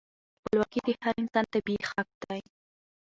خپلواکي 0.39 0.79
د 0.85 0.87
هر 1.03 1.15
انسان 1.21 1.45
طبیعي 1.53 1.81
حق 1.91 2.09
دی. 2.23 2.41